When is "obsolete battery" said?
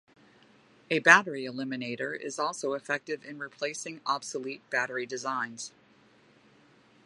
4.03-5.05